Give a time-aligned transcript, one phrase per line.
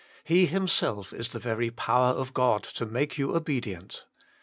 [0.23, 4.07] He Himself is the very power of God to make you obedient.